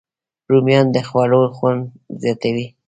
[0.51, 1.81] رومیان د خوړو خوند
[2.21, 2.67] زیاتوي